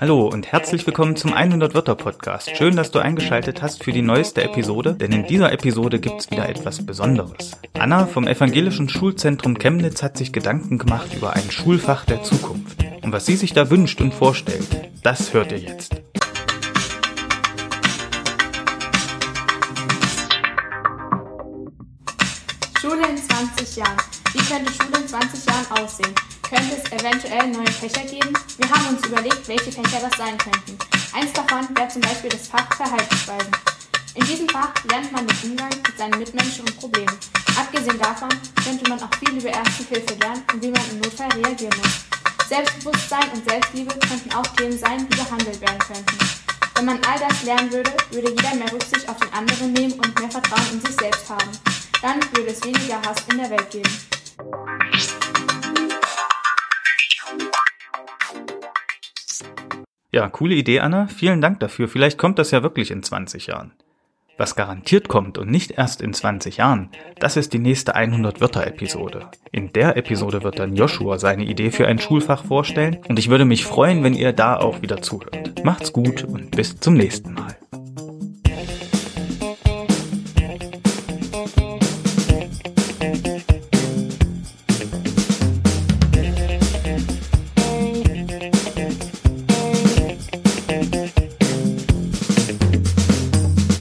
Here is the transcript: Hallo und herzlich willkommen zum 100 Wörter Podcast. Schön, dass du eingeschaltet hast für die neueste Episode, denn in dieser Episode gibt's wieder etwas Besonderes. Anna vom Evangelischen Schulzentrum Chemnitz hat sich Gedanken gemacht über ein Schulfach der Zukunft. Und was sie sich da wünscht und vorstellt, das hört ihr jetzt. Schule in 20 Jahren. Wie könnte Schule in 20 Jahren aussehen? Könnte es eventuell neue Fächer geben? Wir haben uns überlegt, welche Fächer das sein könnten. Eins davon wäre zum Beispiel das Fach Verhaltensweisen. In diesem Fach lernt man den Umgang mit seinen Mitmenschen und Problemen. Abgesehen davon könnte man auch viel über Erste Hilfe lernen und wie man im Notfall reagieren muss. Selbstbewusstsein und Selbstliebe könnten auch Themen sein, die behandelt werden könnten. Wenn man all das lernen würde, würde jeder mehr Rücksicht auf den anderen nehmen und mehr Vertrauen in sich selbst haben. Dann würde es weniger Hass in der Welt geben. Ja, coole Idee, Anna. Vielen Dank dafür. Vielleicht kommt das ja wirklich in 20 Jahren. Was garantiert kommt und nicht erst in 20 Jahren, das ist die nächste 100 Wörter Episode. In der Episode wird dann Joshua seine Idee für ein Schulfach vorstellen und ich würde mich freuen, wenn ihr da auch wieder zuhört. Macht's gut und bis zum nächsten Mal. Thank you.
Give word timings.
Hallo 0.00 0.28
und 0.28 0.52
herzlich 0.52 0.86
willkommen 0.86 1.16
zum 1.16 1.32
100 1.32 1.74
Wörter 1.74 1.96
Podcast. 1.96 2.56
Schön, 2.56 2.76
dass 2.76 2.92
du 2.92 3.00
eingeschaltet 3.00 3.60
hast 3.60 3.82
für 3.82 3.90
die 3.90 4.02
neueste 4.02 4.44
Episode, 4.44 4.94
denn 4.94 5.10
in 5.10 5.26
dieser 5.26 5.52
Episode 5.52 5.98
gibt's 5.98 6.30
wieder 6.30 6.48
etwas 6.48 6.86
Besonderes. 6.86 7.60
Anna 7.74 8.06
vom 8.06 8.28
Evangelischen 8.28 8.88
Schulzentrum 8.88 9.58
Chemnitz 9.58 10.04
hat 10.04 10.16
sich 10.16 10.32
Gedanken 10.32 10.78
gemacht 10.78 11.12
über 11.14 11.32
ein 11.32 11.50
Schulfach 11.50 12.04
der 12.04 12.22
Zukunft. 12.22 12.84
Und 13.02 13.10
was 13.12 13.26
sie 13.26 13.34
sich 13.34 13.52
da 13.52 13.70
wünscht 13.70 14.00
und 14.00 14.14
vorstellt, 14.14 14.68
das 15.02 15.34
hört 15.34 15.50
ihr 15.50 15.58
jetzt. 15.58 15.99
Schule 22.80 23.06
in 23.06 23.18
20 23.18 23.76
Jahren. 23.76 23.98
Wie 24.32 24.38
könnte 24.38 24.72
Schule 24.72 25.02
in 25.02 25.06
20 25.06 25.44
Jahren 25.44 25.66
aussehen? 25.72 26.14
Könnte 26.40 26.80
es 26.82 26.90
eventuell 26.90 27.48
neue 27.48 27.70
Fächer 27.72 28.06
geben? 28.06 28.32
Wir 28.56 28.70
haben 28.70 28.96
uns 28.96 29.06
überlegt, 29.06 29.46
welche 29.48 29.70
Fächer 29.70 30.00
das 30.00 30.16
sein 30.16 30.38
könnten. 30.38 30.78
Eins 31.12 31.30
davon 31.34 31.68
wäre 31.76 31.88
zum 31.88 32.00
Beispiel 32.00 32.30
das 32.30 32.48
Fach 32.48 32.74
Verhaltensweisen. 32.74 33.52
In 34.14 34.24
diesem 34.24 34.48
Fach 34.48 34.72
lernt 34.88 35.12
man 35.12 35.26
den 35.26 35.50
Umgang 35.50 35.68
mit 35.68 35.98
seinen 35.98 36.18
Mitmenschen 36.18 36.64
und 36.64 36.78
Problemen. 36.78 37.14
Abgesehen 37.58 37.98
davon 37.98 38.30
könnte 38.64 38.88
man 38.88 39.02
auch 39.02 39.14
viel 39.18 39.36
über 39.36 39.50
Erste 39.50 39.84
Hilfe 39.84 40.14
lernen 40.14 40.42
und 40.50 40.62
wie 40.62 40.70
man 40.70 40.90
im 40.90 41.00
Notfall 41.00 41.32
reagieren 41.32 41.76
muss. 41.76 42.48
Selbstbewusstsein 42.48 43.30
und 43.34 43.46
Selbstliebe 43.46 43.94
könnten 44.08 44.32
auch 44.32 44.46
Themen 44.56 44.78
sein, 44.78 45.06
die 45.06 45.16
behandelt 45.16 45.60
werden 45.60 45.78
könnten. 45.80 46.18
Wenn 46.76 46.86
man 46.86 47.00
all 47.04 47.18
das 47.28 47.42
lernen 47.42 47.70
würde, 47.70 47.92
würde 48.10 48.30
jeder 48.30 48.54
mehr 48.54 48.72
Rücksicht 48.72 49.06
auf 49.06 49.18
den 49.18 49.32
anderen 49.34 49.70
nehmen 49.74 49.92
und 50.00 50.18
mehr 50.18 50.30
Vertrauen 50.30 50.64
in 50.72 50.80
sich 50.80 50.96
selbst 50.96 51.28
haben. 51.28 51.69
Dann 52.02 52.20
würde 52.32 52.50
es 52.50 52.64
weniger 52.64 53.00
Hass 53.02 53.26
in 53.30 53.38
der 53.38 53.50
Welt 53.50 53.70
geben. 53.70 53.90
Ja, 60.12 60.28
coole 60.28 60.54
Idee, 60.54 60.80
Anna. 60.80 61.06
Vielen 61.06 61.40
Dank 61.40 61.60
dafür. 61.60 61.88
Vielleicht 61.88 62.18
kommt 62.18 62.38
das 62.38 62.50
ja 62.50 62.62
wirklich 62.62 62.90
in 62.90 63.02
20 63.02 63.46
Jahren. 63.48 63.72
Was 64.38 64.56
garantiert 64.56 65.08
kommt 65.08 65.36
und 65.36 65.50
nicht 65.50 65.72
erst 65.72 66.00
in 66.00 66.14
20 66.14 66.56
Jahren, 66.56 66.88
das 67.18 67.36
ist 67.36 67.52
die 67.52 67.58
nächste 67.58 67.94
100 67.94 68.40
Wörter 68.40 68.66
Episode. 68.66 69.30
In 69.52 69.70
der 69.74 69.98
Episode 69.98 70.42
wird 70.42 70.58
dann 70.58 70.74
Joshua 70.74 71.18
seine 71.18 71.44
Idee 71.44 71.70
für 71.70 71.86
ein 71.86 71.98
Schulfach 71.98 72.46
vorstellen 72.46 73.00
und 73.06 73.18
ich 73.18 73.28
würde 73.28 73.44
mich 73.44 73.66
freuen, 73.66 74.02
wenn 74.02 74.14
ihr 74.14 74.32
da 74.32 74.56
auch 74.56 74.80
wieder 74.80 75.02
zuhört. 75.02 75.62
Macht's 75.62 75.92
gut 75.92 76.24
und 76.24 76.56
bis 76.56 76.80
zum 76.80 76.94
nächsten 76.94 77.34
Mal. 77.34 77.59
Thank 83.00 83.26
you. 83.26 83.39